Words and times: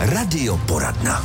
Radioporadna. 0.00 1.24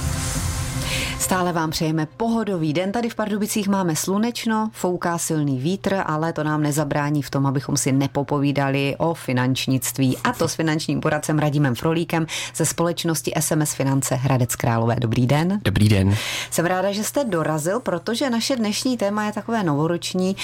Stále 1.19 1.53
vám 1.53 1.71
přejeme 1.71 2.07
pohodový 2.17 2.73
den. 2.73 2.91
Tady 2.91 3.09
v 3.09 3.15
Pardubicích 3.15 3.67
máme 3.67 3.95
slunečno, 3.95 4.69
fouká 4.73 5.17
silný 5.17 5.59
vítr, 5.59 6.01
ale 6.05 6.33
to 6.33 6.43
nám 6.43 6.61
nezabrání 6.61 7.21
v 7.21 7.29
tom, 7.29 7.45
abychom 7.45 7.77
si 7.77 7.91
nepopovídali 7.91 8.95
o 8.97 9.13
finančnictví. 9.13 10.17
A 10.17 10.33
to 10.33 10.47
s 10.47 10.55
finančním 10.55 11.01
poradcem 11.01 11.39
Radimem 11.39 11.75
Frolíkem 11.75 12.27
ze 12.55 12.65
společnosti 12.65 13.31
SMS 13.39 13.73
Finance 13.73 14.15
Hradec 14.15 14.55
Králové. 14.55 14.95
Dobrý 14.99 15.27
den. 15.27 15.59
Dobrý 15.63 15.89
den. 15.89 16.15
Jsem 16.51 16.65
ráda, 16.65 16.91
že 16.91 17.03
jste 17.03 17.23
dorazil, 17.23 17.79
protože 17.79 18.29
naše 18.29 18.55
dnešní 18.55 18.97
téma 18.97 19.25
je 19.25 19.31
takové 19.31 19.63
novoroční. 19.63 20.35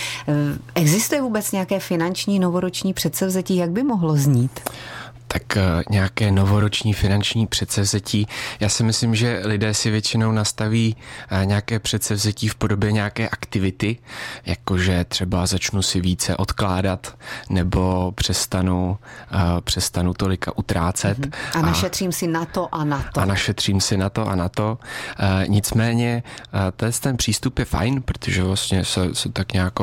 Existuje 0.75 1.21
vůbec 1.21 1.51
nějaké 1.51 1.79
finanční 1.79 2.39
novoroční 2.39 2.93
předsevzetí, 2.93 3.55
jak 3.55 3.69
by 3.69 3.83
mohlo 3.83 4.15
znít? 4.15 4.59
Tak 5.33 5.57
eh, 5.57 5.83
nějaké 5.89 6.31
novoroční 6.31 6.93
finanční 6.93 7.47
předsevzetí. 7.47 8.27
Já 8.59 8.69
si 8.69 8.83
myslím, 8.83 9.15
že 9.15 9.41
lidé 9.43 9.73
si 9.73 9.91
většinou 9.91 10.31
nastaví 10.31 10.95
eh, 11.29 11.45
nějaké 11.45 11.79
předsevzetí 11.79 12.47
v 12.47 12.55
podobě 12.55 12.91
nějaké 12.91 13.29
aktivity, 13.29 13.97
jakože 14.45 15.05
třeba 15.05 15.45
začnu 15.45 15.81
si 15.81 16.01
více 16.01 16.37
odkládat 16.37 17.17
nebo 17.49 18.11
přestanu, 18.11 18.97
uh, 19.33 19.39
přestanu 19.61 20.13
tolika 20.13 20.57
utrácet. 20.57 21.19
Mm-hmm. 21.19 21.59
A 21.59 21.61
našetřím 21.61 22.09
a, 22.09 22.11
si 22.11 22.27
na 22.27 22.45
to 22.45 22.75
a 22.75 22.83
na 22.83 23.05
to. 23.13 23.21
A 23.21 23.25
našetřím 23.25 23.81
si 23.81 23.97
na 23.97 24.09
to 24.09 24.27
a 24.27 24.35
na 24.35 24.49
to. 24.49 24.77
Nicméně 25.47 26.23
ten, 27.01 27.17
přístup 27.17 27.59
je 27.59 27.65
fajn, 27.65 28.01
protože 28.01 28.43
vlastně 28.43 28.85
se, 28.85 29.15
se 29.15 29.29
tak 29.29 29.53
nějak 29.53 29.73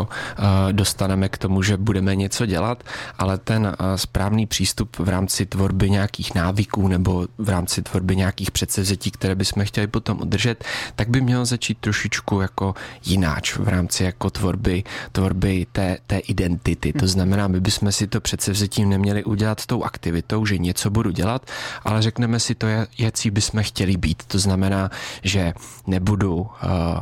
dostaneme 0.73 1.28
k 1.28 1.38
tomu, 1.38 1.62
že 1.62 1.76
budeme 1.76 2.16
něco 2.16 2.46
dělat, 2.46 2.84
ale 3.18 3.38
ten 3.38 3.76
správný 3.96 4.46
přístup 4.46 4.96
v 4.98 5.09
rámci 5.09 5.38
rámci 5.38 5.47
tvorby 5.47 5.91
nějakých 5.91 6.34
návyků 6.34 6.88
nebo 6.88 7.27
v 7.38 7.48
rámci 7.48 7.83
tvorby 7.83 8.16
nějakých 8.16 8.51
předsevzetí, 8.51 9.10
které 9.10 9.34
bychom 9.34 9.65
chtěli 9.65 9.87
potom 9.87 10.19
udržet, 10.20 10.65
tak 10.96 11.09
by 11.09 11.20
mělo 11.20 11.45
začít 11.45 11.79
trošičku 11.79 12.40
jako 12.40 12.74
jináč 13.04 13.57
v 13.57 13.68
rámci 13.68 14.04
jako 14.04 14.30
tvorby, 14.30 14.85
tvorby 15.12 15.66
té, 15.73 15.99
té 16.07 16.18
identity. 16.18 16.93
To 16.93 17.07
znamená, 17.07 17.49
my 17.49 17.60
bychom 17.60 17.93
si 17.93 18.07
to 18.07 18.21
předsevzetím 18.21 18.88
neměli 18.88 19.24
udělat 19.24 19.66
tou 19.66 19.82
aktivitou, 19.82 20.46
že 20.46 20.59
něco 20.59 20.90
budu 20.90 21.10
dělat, 21.10 21.46
ale 21.84 22.02
řekneme 22.02 22.40
si 22.40 22.55
to, 22.55 22.66
jaký 22.99 23.30
bychom 23.30 23.62
chtěli 23.62 23.96
být. 23.96 24.23
To 24.27 24.38
znamená, 24.38 24.90
že 25.23 25.55
nebudu 25.87 26.34
uh, 26.34 26.49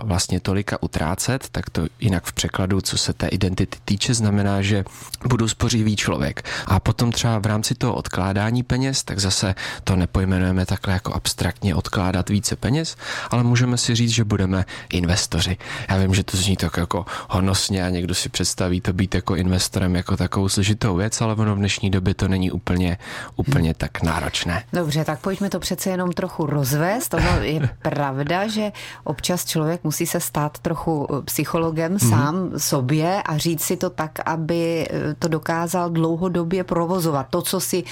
vlastně 0.05 0.41
tolika 0.41 0.83
utrácet, 0.83 1.49
tak 1.53 1.71
to 1.71 1.87
jinak 2.01 2.25
v 2.25 2.33
překladu, 2.33 2.81
co 2.81 2.99
se 2.99 3.13
té 3.13 3.29
identity 3.29 3.79
týče, 3.85 4.15
znamená, 4.15 4.63
že 4.63 4.85
budu 5.25 5.49
spořivý 5.49 5.97
člověk. 5.97 6.45
A 6.67 6.81
potom 6.81 7.13
třeba 7.13 7.39
v 7.39 7.47
rámci 7.47 7.75
toho 7.75 7.95
odkladu 7.95 8.26
odkládání 8.27 8.63
peněz, 8.63 9.05
tak 9.05 9.19
zase 9.19 9.55
to 9.85 9.97
nepojmenujeme 9.97 10.67
takhle 10.67 10.95
jako 10.95 11.15
abstraktně 11.15 11.75
odkládat 11.75 12.29
více 12.29 12.57
peněz, 12.57 12.97
ale 13.31 13.43
můžeme 13.43 13.79
si 13.79 13.95
říct, 13.95 14.11
že 14.11 14.25
budeme 14.25 14.65
investoři. 14.91 15.57
Já 15.89 15.97
vím, 15.97 16.15
že 16.15 16.25
to 16.25 16.37
zní 16.37 16.57
tak 16.57 16.77
jako 16.77 17.07
honosně 17.31 17.87
a 17.87 17.89
někdo 17.89 18.15
si 18.15 18.29
představí 18.29 18.81
to 18.81 18.93
být 18.93 19.15
jako 19.15 19.37
investorem 19.37 19.97
jako 19.97 20.17
takovou 20.17 20.49
složitou 20.49 20.97
věc, 20.97 21.21
ale 21.21 21.35
ono 21.35 21.55
v 21.55 21.59
dnešní 21.59 21.91
době 21.91 22.15
to 22.15 22.29
není 22.29 22.51
úplně, 22.51 22.99
úplně 23.37 23.75
tak 23.75 24.03
náročné. 24.03 24.65
Dobře, 24.73 25.05
tak 25.05 25.21
pojďme 25.21 25.51
to 25.51 25.59
přece 25.59 25.91
jenom 25.91 26.13
trochu 26.13 26.47
rozvést. 26.47 27.15
Ono 27.15 27.41
je 27.41 27.69
pravda, 27.83 28.49
že 28.49 28.73
občas 29.05 29.45
člověk 29.45 29.85
musí 29.85 30.07
se 30.07 30.21
stát 30.21 30.59
trochu 30.59 31.09
psychologem 31.25 31.93
mm. 31.93 31.99
sám 31.99 32.51
sobě 32.57 33.23
a 33.23 33.39
říct 33.39 33.63
si 33.63 33.77
to 33.77 33.91
tak, 33.91 34.19
aby 34.27 34.89
to 35.19 35.29
dokázal 35.29 35.91
dlouhodobě 35.91 36.65
provozovat. 36.65 37.27
To, 37.31 37.43
co 37.43 37.61
si 37.61 37.85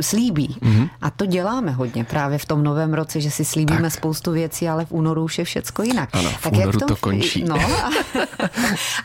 slíbí. 0.00 0.56
Mm-hmm. 0.60 0.88
A 1.02 1.10
to 1.10 1.26
děláme 1.26 1.70
hodně 1.72 2.04
právě 2.04 2.38
v 2.38 2.44
tom 2.44 2.62
novém 2.64 2.94
roce, 2.94 3.20
že 3.20 3.30
si 3.30 3.44
slíbíme 3.44 3.82
tak. 3.82 3.92
spoustu 3.92 4.32
věcí, 4.32 4.68
ale 4.68 4.84
v 4.84 4.92
únoru 4.92 5.24
už 5.24 5.38
je 5.38 5.44
všecko 5.44 5.82
jinak. 5.82 6.08
Ano, 6.12 6.30
v 6.30 6.42
tak 6.42 6.52
únoru 6.52 6.68
jak 6.68 6.76
to, 6.78 6.86
to 6.86 6.96
končí. 6.96 7.44
No, 7.44 7.56
a, 7.56 7.90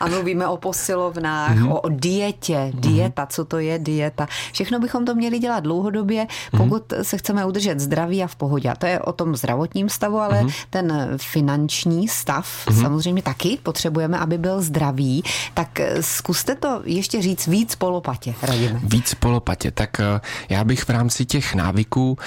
a 0.00 0.08
mluvíme 0.08 0.48
o 0.48 0.56
posilovnách, 0.56 1.56
mm-hmm. 1.56 1.78
o, 1.82 1.88
dietě, 1.88 2.58
mhm. 2.58 2.80
dieta, 2.80 3.24
mm-hmm. 3.24 3.30
co 3.30 3.44
to 3.44 3.58
je 3.58 3.78
dieta. 3.78 4.26
Všechno 4.52 4.78
bychom 4.78 5.04
to 5.04 5.14
měli 5.14 5.38
dělat 5.38 5.60
dlouhodobě, 5.60 6.26
mhm. 6.52 6.62
pokud 6.62 6.88
mm-hmm. 6.88 7.00
se 7.00 7.18
chceme 7.18 7.44
udržet 7.44 7.80
zdraví 7.80 8.22
a 8.22 8.26
v 8.26 8.36
pohodě. 8.36 8.70
A 8.70 8.74
to 8.74 8.86
je 8.86 9.00
o 9.00 9.12
tom 9.12 9.36
zdravotním 9.36 9.88
stavu, 9.88 10.18
ale 10.18 10.42
mm-hmm. 10.42 10.66
ten 10.70 11.08
finanční 11.16 12.08
stav 12.08 12.46
mm-hmm. 12.66 12.80
samozřejmě 12.80 13.22
taky 13.22 13.58
potřebujeme, 13.62 14.18
aby 14.18 14.38
byl 14.38 14.62
zdravý. 14.62 15.22
Tak 15.54 15.80
zkuste 16.00 16.54
to 16.54 16.82
ještě 16.84 17.22
říct 17.22 17.46
víc 17.46 17.74
polopatě, 17.74 18.34
radíme. 18.42 18.80
Víc 18.82 19.14
polopatě, 19.14 19.70
tak 19.70 20.00
eh, 20.00 20.20
já 20.60 20.64
bych 20.64 20.84
v 20.84 20.90
rámci 20.90 21.26
těch 21.26 21.54
návyků, 21.54 22.18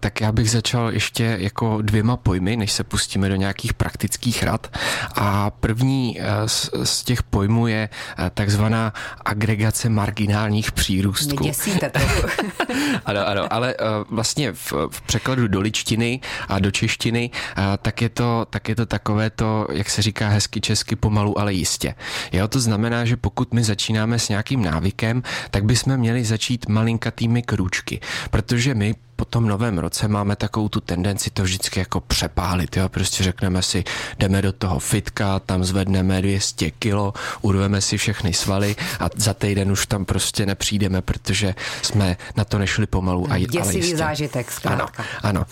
tak 0.00 0.20
já 0.20 0.32
bych 0.32 0.50
začal 0.50 0.92
ještě 0.92 1.36
jako 1.40 1.82
dvěma 1.82 2.16
pojmy, 2.16 2.56
než 2.56 2.72
se 2.72 2.84
pustíme 2.84 3.28
do 3.28 3.36
nějakých 3.36 3.74
praktických 3.74 4.42
rad. 4.42 4.76
A 5.14 5.50
první 5.50 6.20
e, 6.20 6.48
z, 6.48 6.70
z 6.82 7.02
těch 7.02 7.22
pojmů 7.22 7.66
je 7.66 7.88
e, 8.18 8.30
takzvaná 8.30 8.92
agregace 9.24 9.88
marginálních 9.88 10.72
přírůstků. 10.72 11.44
Děsíte 11.44 11.90
to. 11.90 12.00
ano, 13.04 13.26
ano, 13.26 13.52
ale 13.52 13.72
e, 13.72 13.74
vlastně 14.10 14.52
v, 14.52 14.72
v 14.90 15.00
překladu 15.00 15.48
do 15.48 15.60
ličtiny 15.60 16.20
a 16.48 16.58
do 16.58 16.70
češtiny, 16.70 17.30
tak 17.82 18.02
je 18.02 18.08
to, 18.08 18.46
tak 18.50 18.68
je 18.68 18.76
to 18.76 18.86
takové 18.86 19.30
to, 19.30 19.66
jak 19.72 19.90
se 19.90 20.02
říká 20.02 20.28
hezky 20.28 20.60
česky, 20.60 20.96
pomalu, 20.96 21.38
ale 21.38 21.52
jistě. 21.52 21.94
Jo, 22.32 22.48
to 22.48 22.60
znamená, 22.60 23.04
že 23.04 23.16
pokud 23.16 23.54
my 23.54 23.64
začínáme 23.64 24.18
s 24.18 24.28
nějakým 24.28 24.62
návykem, 24.62 25.22
tak 25.50 25.64
bychom 25.64 25.96
měli 25.96 26.24
začít 26.24 26.68
malinkatými 26.68 27.42
krůčky 27.42 27.67
krůčky, 27.68 28.00
protože 28.30 28.74
my 28.74 28.94
po 29.16 29.24
tom 29.24 29.46
novém 29.46 29.78
roce 29.78 30.08
máme 30.08 30.36
takovou 30.36 30.68
tu 30.68 30.80
tendenci 30.80 31.30
to 31.30 31.42
vždycky 31.42 31.80
jako 31.80 32.00
přepálit, 32.00 32.76
jo? 32.76 32.88
prostě 32.88 33.24
řekneme 33.24 33.62
si, 33.62 33.84
jdeme 34.18 34.42
do 34.42 34.52
toho 34.52 34.78
fitka, 34.78 35.38
tam 35.38 35.64
zvedneme 35.64 36.22
200 36.22 36.70
kilo, 36.70 37.12
urveme 37.40 37.80
si 37.80 37.98
všechny 37.98 38.32
svaly 38.32 38.76
a 39.00 39.08
za 39.16 39.34
týden 39.34 39.72
už 39.72 39.86
tam 39.86 40.04
prostě 40.04 40.46
nepřijdeme, 40.46 41.02
protože 41.02 41.54
jsme 41.82 42.16
na 42.36 42.44
to 42.44 42.58
nešli 42.58 42.86
pomalu 42.86 43.26
a 43.30 43.38
Děsivý 43.38 43.58
ale 43.60 43.74
jistě. 43.74 43.96
zážitek, 43.96 44.50
zkrátka. 44.52 45.02
Ano, 45.22 45.40
ano. 45.40 45.46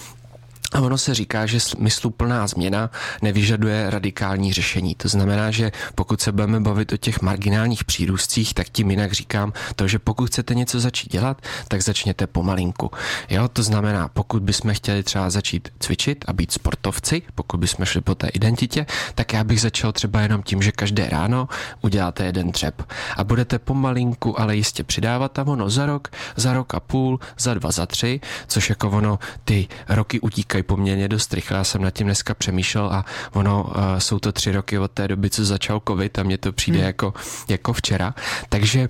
A 0.77 0.81
ono 0.81 0.99
se 0.99 1.15
říká, 1.15 1.47
že 1.47 1.61
smysluplná 1.61 2.47
změna 2.47 2.91
nevyžaduje 3.23 3.91
radikální 3.91 4.53
řešení. 4.53 4.95
To 4.95 5.09
znamená, 5.09 5.51
že 5.51 5.73
pokud 5.95 6.21
se 6.21 6.33
budeme 6.33 6.61
bavit 6.61 6.93
o 6.93 6.97
těch 6.97 7.23
marginálních 7.23 7.85
přírůstcích, 7.85 8.55
tak 8.55 8.69
tím 8.69 8.91
jinak 8.91 9.13
říkám 9.13 9.53
to, 9.77 9.89
že 9.89 9.99
pokud 9.99 10.27
chcete 10.27 10.55
něco 10.55 10.81
začít 10.81 11.13
dělat, 11.13 11.43
tak 11.69 11.83
začněte 11.83 12.27
pomalinku. 12.27 12.91
Jo, 13.31 13.49
to 13.49 13.63
znamená, 13.63 14.09
pokud 14.09 14.43
bychom 14.43 14.75
chtěli 14.75 15.03
třeba 15.03 15.31
začít 15.31 15.69
cvičit 15.81 16.25
a 16.29 16.33
být 16.33 16.53
sportovci, 16.53 17.23
pokud 17.35 17.61
bychom 17.61 17.85
šli 17.85 18.01
po 18.01 18.15
té 18.15 18.29
identitě, 18.29 18.87
tak 19.15 19.33
já 19.33 19.45
bych 19.45 19.61
začal 19.61 19.93
třeba 19.93 20.21
jenom 20.21 20.43
tím, 20.43 20.63
že 20.63 20.73
každé 20.73 21.09
ráno 21.09 21.49
uděláte 21.81 22.25
jeden 22.25 22.53
třep 22.53 22.83
a 23.17 23.25
budete 23.25 23.59
pomalinku, 23.59 24.41
ale 24.41 24.57
jistě 24.57 24.85
přidávat 24.85 25.39
a 25.39 25.43
ono 25.47 25.71
za 25.71 25.87
rok, 25.87 26.09
za 26.37 26.53
rok 26.53 26.75
a 26.75 26.81
půl, 26.81 27.21
za 27.39 27.55
dva, 27.55 27.71
za 27.71 27.87
tři, 27.87 28.21
což 28.47 28.71
jako 28.71 28.91
ono 28.91 29.19
ty 29.45 29.69
roky 29.89 30.21
utíkají 30.21 30.66
poměrně 30.67 31.09
dost 31.09 31.35
rychle. 31.35 31.59
Já 31.59 31.65
jsem 31.65 31.83
nad 31.83 31.91
tím 31.91 32.07
dneska 32.07 32.35
přemýšlel 32.35 32.87
a 32.93 33.05
ono 33.33 33.63
uh, 33.63 33.73
jsou 33.99 34.19
to 34.19 34.33
tři 34.33 34.53
roky 34.53 34.79
od 34.79 34.91
té 34.91 35.09
doby, 35.09 35.31
co 35.31 35.45
začal 35.45 35.83
covid 35.89 36.19
a 36.19 36.23
mně 36.23 36.39
to 36.39 36.53
přijde 36.53 36.79
hmm. 36.79 36.87
jako, 36.87 37.15
jako 37.49 37.73
včera. 37.73 38.15
Takže 38.49 38.89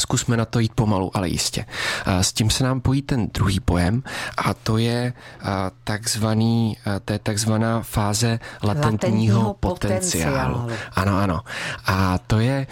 Zkusme 0.00 0.36
na 0.36 0.44
to 0.44 0.58
jít 0.58 0.72
pomalu, 0.74 1.16
ale 1.16 1.28
jistě. 1.28 1.64
S 2.06 2.32
tím 2.32 2.50
se 2.50 2.64
nám 2.64 2.80
pojí 2.80 3.02
ten 3.02 3.28
druhý 3.34 3.60
pojem 3.60 4.02
a 4.36 4.54
to 4.54 4.78
je 4.78 5.12
takzvaný, 5.84 6.76
to 7.04 7.12
je 7.12 7.18
takzvaná 7.18 7.82
fáze 7.82 8.38
latentního, 8.62 8.92
latentního 8.92 9.54
potenciálu. 9.54 10.54
potenciálu. 10.54 10.80
Ano, 10.92 11.18
ano. 11.18 11.40
A 11.86 12.18
to 12.18 12.40
je 12.40 12.66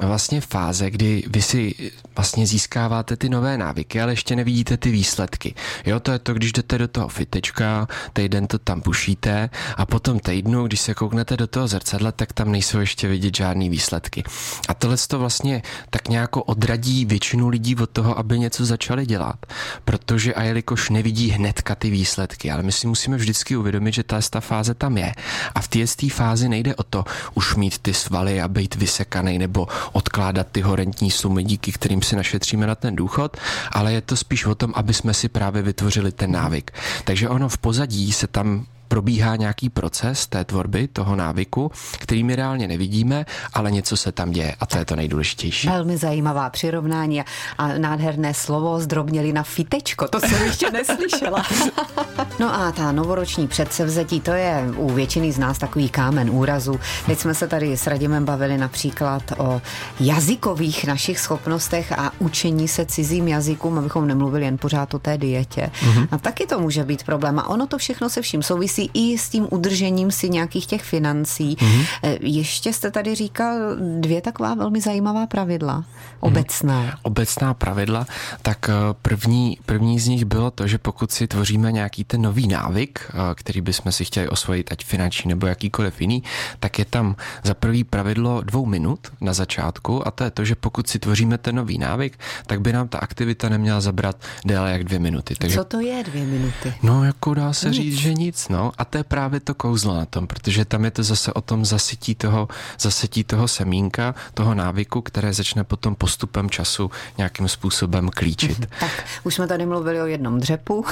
vlastně 0.00 0.40
fáze, 0.40 0.90
kdy 0.90 1.22
vy 1.26 1.42
si 1.42 1.74
vlastně 2.16 2.46
získáváte 2.46 3.16
ty 3.16 3.28
nové 3.28 3.58
návyky, 3.58 4.00
ale 4.00 4.12
ještě 4.12 4.36
nevidíte 4.36 4.76
ty 4.76 4.90
výsledky. 4.90 5.54
Jo, 5.86 6.00
to 6.00 6.12
je 6.12 6.18
to, 6.18 6.34
když 6.34 6.52
jdete 6.52 6.78
do 6.78 6.88
toho 6.88 7.08
fitečka, 7.08 7.88
týden 8.12 8.46
to 8.46 8.58
tam 8.58 8.80
pušíte 8.80 9.50
a 9.76 9.86
potom 9.86 10.18
týdnu, 10.18 10.66
když 10.66 10.80
se 10.80 10.94
kouknete 10.94 11.36
do 11.36 11.46
toho 11.46 11.68
zrcadla, 11.68 12.12
tak 12.12 12.32
tam 12.32 12.52
nejsou 12.52 12.78
ještě 12.78 13.08
vidět 13.08 13.36
žádný 13.36 13.68
výsledky. 13.68 14.24
A 14.68 14.74
tohle 14.74 14.96
to 15.08 15.18
vlastně 15.18 15.62
tak 15.90 16.08
nějak 16.08 16.36
odradí 16.36 17.04
většinu 17.04 17.48
lidí 17.48 17.76
od 17.76 17.90
toho, 17.90 18.18
aby 18.18 18.38
něco 18.38 18.64
začali 18.64 19.06
dělat, 19.06 19.46
protože 19.84 20.34
a 20.34 20.42
jelikož 20.42 20.90
nevidí 20.90 21.30
hnedka 21.30 21.74
ty 21.74 21.90
výsledky, 21.90 22.50
ale 22.50 22.62
my 22.62 22.72
si 22.72 22.86
musíme 22.86 23.16
vždycky 23.16 23.56
uvědomit, 23.56 23.94
že 23.94 24.02
ta, 24.02 24.20
ta 24.30 24.40
fáze 24.40 24.74
tam 24.74 24.98
je. 24.98 25.14
A 25.54 25.60
v 25.60 25.68
té 25.68 26.08
fázi 26.10 26.48
nejde 26.48 26.74
o 26.74 26.82
to 26.82 27.04
už 27.34 27.54
mít 27.54 27.78
ty 27.78 27.94
svaly 27.94 28.40
a 28.40 28.48
být 28.48 28.74
vysekaný 28.74 29.38
nebo 29.38 29.68
odkládat 29.92 30.46
ty 30.52 30.60
horentní 30.60 31.10
sumy, 31.10 31.44
díky 31.44 31.72
kterým 31.72 32.02
si 32.02 32.16
našetříme 32.16 32.66
na 32.66 32.74
ten 32.74 32.96
důchod, 32.96 33.36
ale 33.72 33.92
je 33.92 34.00
to 34.00 34.16
spíš 34.16 34.46
o 34.46 34.54
tom, 34.54 34.72
aby 34.76 34.94
jsme 34.94 35.14
si 35.14 35.28
právě 35.28 35.62
vytvořili 35.62 36.12
ten 36.12 36.30
návyk. 36.30 36.70
Takže 37.04 37.28
ono 37.28 37.48
v 37.48 37.58
pozadí 37.58 38.12
se 38.12 38.26
tam 38.26 38.66
probíhá 38.96 39.36
nějaký 39.36 39.68
proces 39.68 40.26
té 40.26 40.44
tvorby, 40.44 40.88
toho 40.88 41.16
návyku, 41.16 41.70
který 41.98 42.24
my 42.24 42.36
reálně 42.36 42.68
nevidíme, 42.68 43.26
ale 43.52 43.70
něco 43.70 43.96
se 43.96 44.12
tam 44.12 44.30
děje 44.30 44.54
a 44.60 44.66
to 44.66 44.78
je 44.78 44.84
to 44.84 44.96
nejdůležitější. 44.96 45.68
Velmi 45.68 45.96
zajímavá 45.96 46.50
přirovnání 46.50 47.22
a 47.58 47.78
nádherné 47.78 48.34
slovo 48.34 48.80
zdrobněli 48.80 49.32
na 49.32 49.42
fitečko, 49.42 50.08
to 50.08 50.20
jsem 50.20 50.42
ještě 50.42 50.70
neslyšela. 50.70 51.42
no 52.40 52.54
a 52.54 52.72
ta 52.72 52.92
novoroční 52.92 53.48
předsevzetí, 53.48 54.20
to 54.20 54.30
je 54.30 54.64
u 54.76 54.92
většiny 54.92 55.32
z 55.32 55.38
nás 55.38 55.58
takový 55.58 55.88
kámen 55.88 56.30
úrazu. 56.30 56.80
Teď 57.06 57.18
jsme 57.18 57.34
se 57.34 57.48
tady 57.48 57.76
s 57.76 57.86
Radimem 57.86 58.24
bavili 58.24 58.58
například 58.58 59.22
o 59.38 59.62
jazykových 60.00 60.84
našich 60.84 61.18
schopnostech 61.18 61.92
a 61.92 62.12
učení 62.18 62.68
se 62.68 62.86
cizím 62.86 63.28
jazykům, 63.28 63.78
abychom 63.78 64.06
nemluvili 64.06 64.44
jen 64.44 64.58
pořád 64.58 64.94
o 64.94 64.98
té 64.98 65.18
dietě. 65.18 65.70
Mm-hmm. 65.80 66.08
A 66.10 66.18
taky 66.18 66.46
to 66.46 66.60
může 66.60 66.84
být 66.84 67.04
problém. 67.04 67.38
A 67.38 67.48
ono 67.48 67.66
to 67.66 67.78
všechno 67.78 68.10
se 68.10 68.22
vším 68.22 68.42
souvisí 68.42 68.85
i 68.94 69.18
s 69.18 69.28
tím 69.28 69.48
udržením 69.50 70.10
si 70.10 70.28
nějakých 70.28 70.66
těch 70.66 70.82
financí. 70.82 71.56
Mm-hmm. 71.56 71.86
Ještě 72.20 72.72
jste 72.72 72.90
tady 72.90 73.14
říkal 73.14 73.56
dvě 74.00 74.20
taková 74.20 74.54
velmi 74.54 74.80
zajímavá 74.80 75.26
pravidla. 75.26 75.84
Obecná. 76.20 76.80
Hmm. 76.80 76.90
Obecná 77.02 77.54
pravidla, 77.54 78.06
tak 78.42 78.68
eh, 78.68 78.72
první, 79.02 79.58
první 79.66 80.00
z 80.00 80.08
nich 80.08 80.24
bylo 80.24 80.50
to, 80.50 80.66
že 80.66 80.78
pokud 80.78 81.12
si 81.12 81.26
tvoříme 81.26 81.72
nějaký 81.72 82.04
ten 82.04 82.22
nový 82.22 82.48
návyk, 82.48 83.10
eh, 83.10 83.14
který 83.34 83.60
bychom 83.60 83.92
si 83.92 84.04
chtěli 84.04 84.28
osvojit, 84.28 84.72
ať 84.72 84.84
finanční 84.84 85.28
nebo 85.28 85.46
jakýkoliv 85.46 86.00
jiný, 86.00 86.22
tak 86.60 86.78
je 86.78 86.84
tam 86.84 87.16
za 87.44 87.54
prvý 87.54 87.84
pravidlo 87.84 88.40
dvou 88.40 88.66
minut 88.66 88.98
na 89.20 89.32
začátku 89.32 90.06
a 90.06 90.10
to 90.10 90.24
je 90.24 90.30
to, 90.30 90.44
že 90.44 90.54
pokud 90.54 90.88
si 90.88 90.98
tvoříme 90.98 91.38
ten 91.38 91.56
nový 91.56 91.78
návyk, 91.78 92.18
tak 92.46 92.60
by 92.60 92.72
nám 92.72 92.88
ta 92.88 92.98
aktivita 92.98 93.48
neměla 93.48 93.80
zabrat 93.80 94.16
déle 94.44 94.72
jak 94.72 94.84
dvě 94.84 94.98
minuty. 94.98 95.34
Takže, 95.38 95.56
Co 95.56 95.64
to 95.64 95.80
je 95.80 96.04
dvě 96.04 96.24
minuty? 96.24 96.74
No, 96.82 97.04
jako 97.04 97.34
dá 97.34 97.52
se 97.52 97.68
nic. 97.68 97.76
říct, 97.76 97.98
že 97.98 98.14
nic, 98.14 98.48
no. 98.48 98.72
A 98.78 98.84
to 98.84 98.98
je 98.98 99.04
právě 99.04 99.40
to 99.40 99.54
kouzlo 99.54 99.94
na 99.94 100.06
tom, 100.06 100.26
protože 100.26 100.64
tam 100.64 100.84
je 100.84 100.90
to 100.90 101.02
zase 101.02 101.32
o 101.32 101.40
tom 101.40 101.64
zasytí 101.64 102.14
toho, 102.14 102.48
zasytí 102.80 103.24
toho 103.24 103.48
semínka, 103.48 104.14
toho 104.34 104.54
návyku, 104.54 105.00
které 105.00 105.32
začne 105.32 105.64
potom 105.64 105.94
postupem 105.94 106.50
času 106.50 106.90
nějakým 107.18 107.48
způsobem 107.48 108.08
klíčit. 108.08 108.58
Mhm. 108.58 108.68
Tak, 108.80 109.04
už 109.24 109.34
jsme 109.34 109.46
tady 109.48 109.66
mluvili 109.66 110.00
o 110.02 110.06
jednom 110.06 110.40
dřepu. 110.40 110.84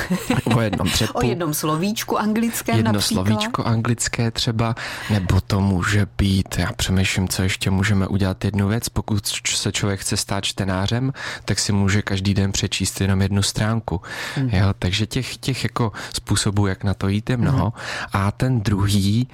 O 0.56 0.60
jednom 0.60 0.88
dřepu. 0.92 1.19
o 1.19 1.22
jednom 1.26 1.54
slovíčku 1.54 2.19
anglickém 2.19 2.76
Jedno 2.76 2.92
například. 2.92 3.26
slovíčko 3.26 3.64
anglické 3.64 4.31
třeba, 4.31 4.75
nebo 5.10 5.40
to 5.40 5.60
může 5.60 6.06
být, 6.19 6.58
já 6.58 6.72
přemýšlím, 6.72 7.28
co 7.28 7.42
ještě 7.42 7.70
můžeme 7.70 8.06
udělat 8.06 8.44
jednu 8.44 8.69
věc, 8.69 8.88
pokud 8.88 9.26
se 9.46 9.72
člověk 9.72 10.00
chce 10.00 10.16
stát 10.16 10.44
čtenářem, 10.44 11.12
tak 11.44 11.58
si 11.58 11.72
může 11.72 12.02
každý 12.02 12.34
den 12.34 12.52
přečíst 12.52 13.00
jenom 13.00 13.22
jednu 13.22 13.42
stránku. 13.42 14.00
Mm. 14.36 14.48
Jo, 14.52 14.75
takže 14.78 15.06
těch, 15.06 15.36
těch 15.36 15.64
jako 15.64 15.92
způsobů, 16.14 16.66
jak 16.66 16.84
na 16.84 16.94
to 16.94 17.08
jít, 17.08 17.31
je 17.31 17.36
mnoho. 17.36 17.63
Mm. 17.66 17.72
A 18.12 18.32
ten 18.32 18.61
druhý, 18.61 19.28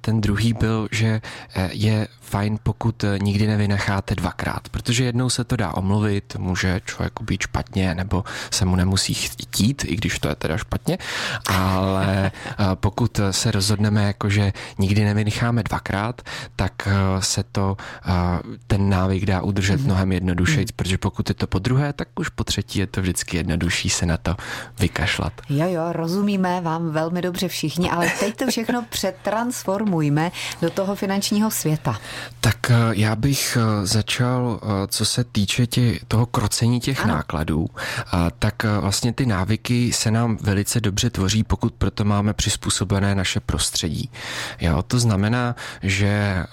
ten 0.00 0.20
druhý 0.20 0.52
byl, 0.52 0.88
že 0.92 1.20
eh, 1.54 1.70
je 1.72 2.08
fajn, 2.20 2.58
pokud 2.62 3.04
eh, 3.04 3.18
nikdy 3.22 3.46
nevynecháte 3.46 4.14
dvakrát, 4.14 4.68
protože 4.68 5.04
jednou 5.04 5.30
se 5.30 5.44
to 5.44 5.56
dá 5.56 5.74
omluvit, 5.74 6.36
může 6.38 6.80
člověk 6.84 7.12
být 7.22 7.42
špatně, 7.42 7.94
nebo 7.94 8.24
se 8.50 8.64
mu 8.64 8.76
nemusí 8.76 9.14
chtít, 9.14 9.84
i 9.84 9.96
když 9.96 10.18
to 10.18 10.28
je 10.28 10.34
teda 10.34 10.56
špatně, 10.56 10.98
ale 11.46 12.30
eh, 12.30 12.54
pokud 12.74 13.20
se 13.30 13.50
rozhodneme, 13.50 14.04
jako 14.04 14.30
že 14.30 14.52
nikdy 14.78 15.04
nevynecháme 15.04 15.62
dvakrát, 15.62 16.22
tak 16.56 16.88
se 17.20 17.44
to, 17.52 17.76
ten 18.66 18.88
návyk 18.88 19.26
dá 19.26 19.42
udržet 19.42 19.76
mhm. 19.76 19.84
mnohem 19.84 20.12
jednodušeji, 20.12 20.60
mm. 20.60 20.76
protože 20.76 20.98
pokud 20.98 21.28
je 21.28 21.34
to 21.34 21.46
po 21.46 21.58
druhé, 21.58 21.92
tak 21.92 22.08
už 22.20 22.28
po 22.28 22.44
třetí 22.44 22.78
je 22.78 22.86
to 22.86 23.00
vždycky 23.00 23.36
jednodušší 23.36 23.90
se 23.90 24.06
na 24.06 24.16
to 24.16 24.36
vykašlat. 24.78 25.32
Jo, 25.48 25.66
jo, 25.68 25.92
rozumíme 25.92 26.60
vám 26.60 26.90
velmi 26.90 27.22
dobře 27.22 27.48
všichni, 27.56 27.90
ale 27.90 28.12
teď 28.20 28.36
to 28.36 28.46
všechno 28.46 28.84
přetransformujme 28.90 30.32
do 30.62 30.70
toho 30.70 30.94
finančního 30.94 31.50
světa. 31.50 31.98
Tak 32.40 32.70
eh, 32.70 32.74
já 32.92 33.16
bych 33.16 33.58
eh, 33.60 33.86
začal, 33.86 34.60
eh, 34.62 34.66
co 34.86 35.04
se 35.04 35.24
týče 35.24 35.66
tě, 35.66 35.98
toho 36.08 36.26
krocení 36.26 36.80
těch 36.80 37.04
ano. 37.04 37.14
nákladů, 37.14 37.66
tak 38.38 38.64
vlastně 38.80 39.12
ty 39.12 39.26
návyky 39.26 39.92
se 39.92 40.10
nám 40.10 40.36
velice 40.40 40.80
dobře 40.80 41.10
tvoří, 41.10 41.44
pokud 41.44 41.74
proto 41.74 42.04
máme 42.04 42.32
přizpůsobené 42.32 43.14
naše 43.14 43.40
prostředí. 43.40 44.10
Jo, 44.60 44.82
to 44.82 44.98
znamená, 44.98 45.56
že 45.82 46.44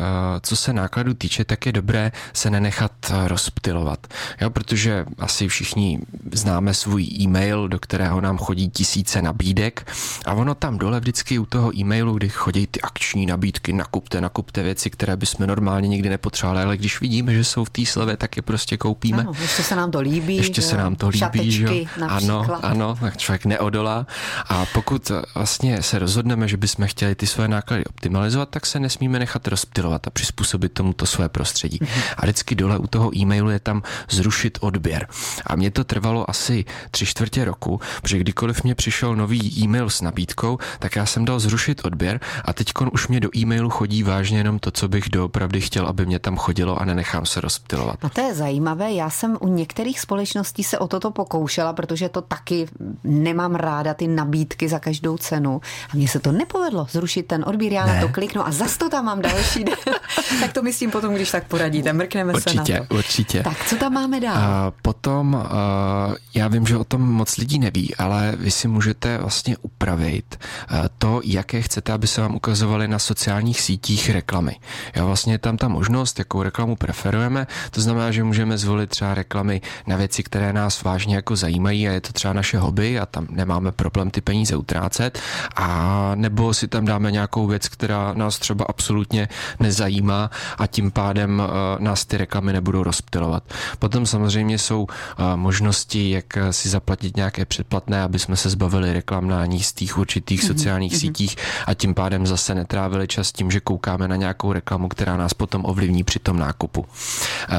co 0.41 0.55
se 0.55 0.73
nákladů 0.73 1.13
týče, 1.13 1.45
tak 1.45 1.65
je 1.65 1.71
dobré 1.71 2.11
se 2.33 2.49
nenechat 2.49 2.91
rozptilovat. 3.25 4.07
Jo, 4.41 4.49
protože 4.49 5.05
asi 5.19 5.47
všichni 5.47 5.99
známe 6.31 6.73
svůj 6.73 7.03
e-mail, 7.03 7.67
do 7.67 7.79
kterého 7.79 8.21
nám 8.21 8.37
chodí 8.37 8.69
tisíce 8.69 9.21
nabídek 9.21 9.91
a 10.25 10.33
ono 10.33 10.55
tam 10.55 10.77
dole 10.77 10.92
vždycky 10.99 11.39
u 11.39 11.45
toho 11.45 11.77
e-mailu, 11.77 12.13
kdy 12.13 12.29
chodí 12.29 12.67
ty 12.67 12.81
akční 12.81 13.25
nabídky, 13.25 13.73
nakupte, 13.73 14.21
nakupte 14.21 14.63
věci, 14.63 14.89
které 14.89 15.17
bychom 15.17 15.47
normálně 15.47 15.87
nikdy 15.87 16.09
nepotřebovali, 16.09 16.63
ale 16.63 16.77
když 16.77 17.01
vidíme, 17.01 17.33
že 17.33 17.43
jsou 17.43 17.63
v 17.63 17.69
té 17.69 17.85
slevě, 17.85 18.17
tak 18.17 18.35
je 18.35 18.41
prostě 18.41 18.77
koupíme. 18.77 19.21
Ano, 19.21 19.31
ještě 19.41 19.63
se 19.63 19.75
nám 19.75 19.91
to 19.91 19.99
líbí. 19.99 20.37
Ještě 20.37 20.61
že? 20.61 20.67
se 20.67 20.77
nám 20.77 20.95
to 20.95 21.09
líbí, 21.09 21.51
že? 21.51 21.67
Ano, 22.07 22.47
ano, 22.61 22.97
tak 23.01 23.17
člověk 23.17 23.45
neodolá. 23.45 24.07
A 24.49 24.65
pokud 24.73 25.11
vlastně 25.35 25.81
se 25.81 25.99
rozhodneme, 25.99 26.47
že 26.47 26.57
bychom 26.57 26.87
chtěli 26.87 27.15
ty 27.15 27.27
své 27.27 27.47
náklady 27.47 27.85
optimalizovat, 27.85 28.49
tak 28.49 28.65
se 28.65 28.79
nesmíme 28.79 29.19
nechat 29.19 29.47
rozptilovat 29.47 30.07
a 30.07 30.09
přizpůsobit 30.09 30.73
tomuto 30.73 31.05
své 31.05 31.29
prostředí. 31.29 31.79
Mm-hmm. 31.79 32.13
A 32.17 32.21
vždycky 32.21 32.55
dole 32.55 32.77
u 32.77 32.87
toho 32.87 33.17
e-mailu 33.17 33.49
je 33.49 33.59
tam 33.59 33.83
zrušit 34.09 34.57
odběr. 34.61 35.07
A 35.47 35.55
mě 35.55 35.71
to 35.71 35.83
trvalo 35.83 36.29
asi 36.29 36.65
tři 36.91 37.05
čtvrtě 37.05 37.45
roku, 37.45 37.79
protože 38.01 38.17
kdykoliv 38.17 38.63
mě 38.63 38.75
přišel 38.75 39.15
nový 39.15 39.63
e-mail 39.63 39.89
s 39.89 40.01
nabídkou, 40.01 40.57
tak 40.83 40.95
já 40.95 41.05
jsem 41.05 41.25
dal 41.25 41.39
zrušit 41.39 41.85
odběr 41.85 42.19
a 42.45 42.53
teď 42.53 42.71
už 42.91 43.07
mě 43.07 43.19
do 43.19 43.29
e-mailu 43.37 43.69
chodí 43.69 44.03
vážně 44.03 44.37
jenom 44.37 44.59
to, 44.59 44.71
co 44.71 44.87
bych 44.87 45.09
doopravdy 45.09 45.61
chtěl, 45.61 45.87
aby 45.87 46.05
mě 46.05 46.19
tam 46.19 46.37
chodilo 46.37 46.81
a 46.81 46.85
nenechám 46.85 47.25
se 47.25 47.41
rozptilovat. 47.41 47.95
A 48.01 48.09
to 48.09 48.21
je 48.21 48.35
zajímavé. 48.35 48.91
Já 48.91 49.09
jsem 49.09 49.37
u 49.39 49.47
některých 49.47 49.99
společností 49.99 50.63
se 50.63 50.79
o 50.79 50.87
toto 50.87 51.11
pokoušela, 51.11 51.73
protože 51.73 52.09
to 52.09 52.21
taky 52.21 52.67
nemám 53.03 53.55
ráda, 53.55 53.93
ty 53.93 54.07
nabídky 54.07 54.69
za 54.69 54.79
každou 54.79 55.17
cenu. 55.17 55.61
A 55.93 55.95
mně 55.95 56.07
se 56.07 56.19
to 56.19 56.31
nepovedlo 56.31 56.87
zrušit 56.91 57.23
ten 57.23 57.43
odběr, 57.47 57.73
já 57.73 57.85
ne. 57.85 57.95
na 57.95 58.01
to 58.01 58.13
kliknu 58.13 58.47
a 58.47 58.51
zas 58.51 58.77
to 58.77 58.89
tam 58.89 59.05
mám 59.05 59.21
další. 59.21 59.65
tak 60.41 60.53
to 60.53 60.61
myslím 60.61 60.91
potom, 60.91 61.13
když 61.13 61.31
tak 61.31 61.47
poradíte, 61.47 61.93
mrkneme 61.93 62.33
určitě, 62.33 62.65
se 62.65 62.73
na 62.73 62.85
to. 62.85 62.95
Určitě, 62.95 63.43
Tak 63.43 63.65
co 63.65 63.75
tam 63.75 63.93
máme 63.93 64.19
dál? 64.19 64.37
A 64.37 64.73
potom, 64.81 65.33
uh, 65.33 66.15
já 66.33 66.47
vím, 66.47 66.65
že 66.65 66.77
o 66.77 66.83
tom 66.83 67.01
moc 67.01 67.37
lidí 67.37 67.59
neví, 67.59 67.95
ale 67.95 68.33
vy 68.37 68.51
si 68.51 68.67
můžete 68.67 69.17
vlastně 69.17 69.57
upravit 69.61 70.35
uh, 70.71 70.72
to, 70.97 71.21
jaké 71.23 71.61
chcete, 71.61 71.93
aby 71.93 72.07
se 72.07 72.21
vám 72.21 72.35
ukazovaly 72.35 72.87
na 72.87 72.99
sociálních 72.99 73.61
sítích 73.61 74.09
reklamy. 74.09 74.55
Já 74.95 75.05
vlastně 75.05 75.37
tam 75.37 75.57
ta 75.57 75.67
možnost, 75.67 76.19
jakou 76.19 76.43
reklamu 76.43 76.75
preferujeme. 76.75 77.47
To 77.71 77.81
znamená, 77.81 78.11
že 78.11 78.23
můžeme 78.23 78.57
zvolit 78.57 78.89
třeba 78.89 79.13
reklamy 79.13 79.61
na 79.87 79.97
věci, 79.97 80.23
které 80.23 80.53
nás 80.53 80.83
vážně 80.83 81.15
jako 81.15 81.35
zajímají 81.35 81.89
a 81.89 81.91
je 81.91 82.01
to 82.01 82.13
třeba 82.13 82.33
naše 82.33 82.57
hobby 82.57 82.99
a 82.99 83.05
tam 83.05 83.27
nemáme 83.29 83.71
problém 83.71 84.11
ty 84.11 84.21
peníze 84.21 84.55
utrácet. 84.55 85.19
A 85.55 86.11
nebo 86.15 86.53
si 86.53 86.67
tam 86.67 86.85
dáme 86.85 87.11
nějakou 87.11 87.47
věc, 87.47 87.67
která 87.67 88.13
nás 88.13 88.39
třeba 88.39 88.65
absolutně 88.69 89.27
nezajímá 89.59 90.31
a 90.57 90.67
tím 90.67 90.91
pádem 90.91 91.39
uh, 91.39 91.83
nás 91.83 92.05
ty 92.05 92.17
reklamy 92.17 92.53
nebudou 92.53 92.83
rozptilovat. 92.83 93.43
Potom 93.79 94.05
samozřejmě 94.05 94.57
jsou 94.57 94.83
uh, 94.83 94.87
možnosti, 95.35 96.09
jak 96.09 96.25
si 96.51 96.69
zaplatit 96.69 97.17
nějaké 97.17 97.45
předplatné, 97.45 98.01
aby 98.01 98.19
jsme 98.19 98.35
se 98.35 98.49
zbavili 98.49 98.93
reklam 98.93 99.27
na 99.27 99.45
nízkých 99.45 99.97
určitých 99.97 100.41
mm-hmm. 100.41 100.47
sociálních 100.47 100.62
mm-hmm. 100.69 100.99
sítích 100.99 101.35
a 101.67 101.73
tím 101.73 101.93
pádem 101.93 102.27
zase 102.27 102.55
netrávili 102.55 103.07
čas 103.07 103.31
tím, 103.31 103.51
že 103.51 103.59
koukáme 103.59 104.07
na 104.07 104.15
nějakou 104.15 104.53
reklamu, 104.53 104.87
která 104.87 105.17
nás 105.17 105.33
potom 105.33 105.65
ovlivní 105.65 106.03
při 106.03 106.19
tom 106.19 106.39
nákupu. 106.39 106.85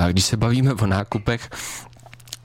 Když 0.09 0.25
se 0.25 0.37
bavíme 0.37 0.75
o 0.75 0.87
nákupech, 0.87 1.51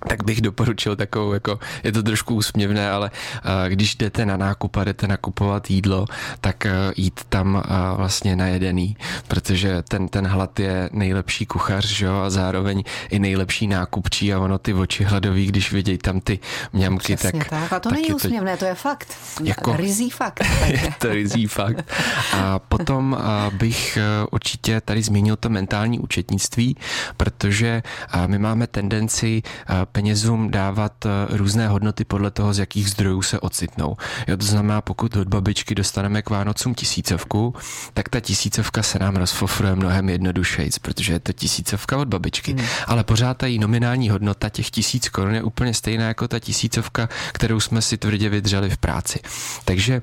tak 0.07 0.23
bych 0.23 0.41
doporučil 0.41 0.95
takovou, 0.95 1.33
jako 1.33 1.59
je 1.83 1.91
to 1.91 2.03
trošku 2.03 2.35
úsměvné, 2.35 2.91
ale 2.91 3.11
uh, 3.11 3.51
když 3.67 3.95
jdete 3.95 4.25
na 4.25 4.37
nákup 4.37 4.77
a 4.77 4.83
jdete 4.83 5.07
nakupovat 5.07 5.69
jídlo, 5.69 6.05
tak 6.41 6.65
uh, 6.65 6.93
jít 6.97 7.21
tam 7.29 7.55
uh, 7.55 7.61
vlastně 7.97 8.35
najedený, 8.35 8.97
protože 9.27 9.81
ten, 9.81 10.07
ten 10.07 10.27
hlad 10.27 10.59
je 10.59 10.89
nejlepší 10.93 11.45
kuchař, 11.45 11.85
že 11.85 12.05
jo, 12.05 12.15
a 12.15 12.29
zároveň 12.29 12.83
i 13.09 13.19
nejlepší 13.19 13.67
nákupčí 13.67 14.33
a 14.33 14.39
ono 14.39 14.57
ty 14.57 14.73
oči 14.73 15.03
hladový, 15.03 15.45
když 15.45 15.71
vidějí 15.71 15.97
tam 15.97 16.19
ty 16.19 16.39
mňamky, 16.73 17.15
Přesně 17.15 17.39
tak... 17.39 17.49
tak. 17.49 17.73
A 17.73 17.79
to 17.79 17.89
tak 17.89 17.97
není 17.97 18.13
úsměvné, 18.13 18.51
to, 18.51 18.59
to 18.59 18.65
je 18.65 18.75
fakt. 18.75 19.17
Jako, 19.43 19.75
rizí 19.75 20.09
fakt. 20.09 20.43
je 20.67 20.93
to 20.99 21.09
rizí 21.09 21.47
fakt. 21.47 21.93
A 22.33 22.59
potom 22.59 23.17
uh, 23.19 23.53
bych 23.53 23.97
uh, 24.21 24.27
určitě 24.31 24.81
tady 24.81 25.01
zmínil 25.01 25.35
to 25.35 25.49
mentální 25.49 25.99
účetnictví, 25.99 26.77
protože 27.17 27.83
uh, 28.15 28.27
my 28.27 28.39
máme 28.39 28.67
tendenci 28.67 29.41
uh, 29.69 29.85
penězům 29.91 30.51
dávat 30.51 31.05
eh, 31.05 31.09
různé 31.37 31.67
hodnoty 31.67 32.05
podle 32.05 32.31
toho, 32.31 32.53
z 32.53 32.59
jakých 32.59 32.89
zdrojů 32.89 33.21
se 33.21 33.39
ocitnou. 33.39 33.95
Jo, 34.27 34.37
to 34.37 34.45
znamená, 34.45 34.81
pokud 34.81 35.15
od 35.15 35.27
babičky 35.27 35.75
dostaneme 35.75 36.21
k 36.21 36.29
Vánocům 36.29 36.75
tisícovku, 36.75 37.55
tak 37.93 38.09
ta 38.09 38.19
tisícovka 38.19 38.83
se 38.83 38.99
nám 38.99 39.15
rozfofruje 39.15 39.75
mnohem 39.75 40.09
jednodušeji, 40.09 40.69
protože 40.81 41.13
je 41.13 41.19
to 41.19 41.33
tisícovka 41.33 41.97
od 41.97 42.07
babičky. 42.07 42.53
Hmm. 42.53 42.65
Ale 42.87 43.03
pořád 43.03 43.37
ta 43.37 43.47
její 43.47 43.59
nominální 43.59 44.09
hodnota 44.09 44.49
těch 44.49 44.69
tisíc 44.69 45.09
korun 45.09 45.35
je 45.35 45.43
úplně 45.43 45.73
stejná 45.73 46.07
jako 46.07 46.27
ta 46.27 46.39
tisícovka, 46.39 47.09
kterou 47.33 47.59
jsme 47.59 47.81
si 47.81 47.97
tvrdě 47.97 48.29
vydřeli 48.29 48.69
v 48.69 48.77
práci. 48.77 49.19
Takže 49.65 50.01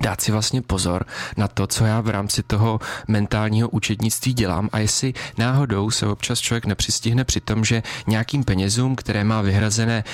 dát 0.00 0.20
si 0.20 0.32
vlastně 0.32 0.62
pozor 0.62 1.06
na 1.36 1.48
to, 1.48 1.66
co 1.66 1.84
já 1.84 2.00
v 2.00 2.08
rámci 2.08 2.42
toho 2.42 2.80
mentálního 3.08 3.68
účetnictví 3.68 4.34
dělám 4.34 4.68
a 4.72 4.78
jestli 4.78 5.14
náhodou 5.38 5.90
se 5.90 6.06
občas 6.06 6.40
člověk 6.40 6.66
nepřistihne 6.66 7.24
při 7.24 7.40
tom, 7.40 7.64
že 7.64 7.82
nějakým 8.06 8.44
penězům, 8.44 8.96
které 8.96 9.24
má 9.24 9.40
vyhrazené 9.40 10.04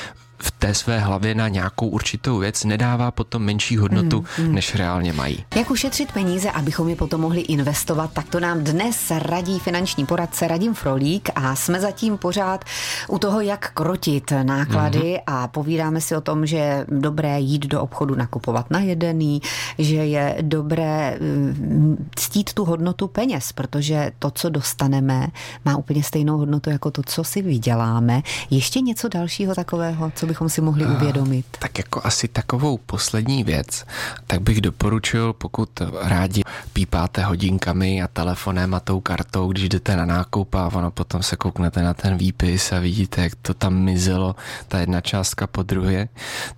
v 0.43 0.51
té 0.51 0.75
své 0.75 0.99
hlavě 0.99 1.35
na 1.35 1.49
nějakou 1.49 1.89
určitou 1.89 2.39
věc 2.39 2.65
nedává 2.65 3.11
potom 3.11 3.43
menší 3.43 3.77
hodnotu, 3.77 4.25
mm, 4.39 4.47
mm. 4.47 4.55
než 4.55 4.75
reálně 4.75 5.13
mají. 5.13 5.45
Jak 5.57 5.71
ušetřit 5.71 6.13
peníze, 6.13 6.51
abychom 6.51 6.89
je 6.89 6.97
potom 6.97 7.21
mohli 7.21 7.41
investovat, 7.41 8.11
tak 8.13 8.29
to 8.29 8.41
nám 8.41 8.65
dnes 8.65 9.13
radí 9.19 9.59
finanční 9.59 10.07
poradce 10.07 10.49
Radim 10.49 10.75
Frolík 10.75 11.31
a 11.35 11.57
jsme 11.57 11.81
zatím 11.81 12.19
pořád 12.19 12.65
u 13.09 13.19
toho, 13.19 13.41
jak 13.41 13.71
krotit 13.73 14.33
náklady 14.43 14.99
mm-hmm. 14.99 15.23
a 15.27 15.49
povídáme 15.49 16.01
si 16.01 16.17
o 16.17 16.21
tom, 16.21 16.47
že 16.47 16.57
je 16.57 16.87
dobré 16.89 17.41
jít 17.41 17.67
do 17.67 17.83
obchodu 17.83 18.15
nakupovat 18.15 18.71
na 18.71 18.81
jedený, 18.81 19.43
že 19.79 19.95
je 19.95 20.37
dobré 20.41 21.19
mm, 21.21 22.09
ctít 22.17 22.53
tu 22.53 22.65
hodnotu 22.65 23.09
peněz, 23.09 23.53
protože 23.53 24.13
to, 24.19 24.31
co 24.31 24.49
dostaneme, 24.49 25.27
má 25.65 25.77
úplně 25.77 26.03
stejnou 26.03 26.39
hodnotu 26.39 26.71
jako 26.71 26.91
to, 26.91 27.03
co 27.07 27.25
si 27.25 27.43
vyděláme. 27.43 28.23
Ještě 28.51 28.81
něco 28.81 29.09
dalšího 29.09 29.55
takového, 29.55 30.13
co 30.15 30.27
bychom 30.29 30.49
si 30.49 30.61
mohli 30.61 30.87
uvědomit? 30.87 31.47
Tak 31.59 31.79
jako 31.79 32.01
asi 32.05 32.29
takovou 32.29 32.79
poslední 32.79 33.45
věc, 33.45 33.87
tak 34.27 34.41
bych 34.41 34.61
doporučil, 34.61 35.33
pokud 35.33 35.71
rádi 36.03 36.43
pípáte 36.73 37.25
hodinkami 37.25 38.03
a 38.03 38.09
telefonem 38.09 38.75
a 38.75 38.81
tou 38.81 39.01
kartou, 39.01 39.53
když 39.53 39.69
jdete 39.69 39.97
na 39.97 40.05
nákup 40.05 40.55
a 40.55 40.71
ono 40.75 40.91
potom 40.91 41.23
se 41.23 41.37
kouknete 41.37 41.83
na 41.83 41.95
ten 41.95 42.17
výpis 42.17 42.73
a 42.73 42.79
vidíte, 42.79 43.23
jak 43.23 43.35
to 43.43 43.55
tam 43.55 43.75
mizelo, 43.75 44.37
ta 44.69 44.79
jedna 44.79 45.01
částka 45.01 45.47
po 45.47 45.63
druhé, 45.63 46.09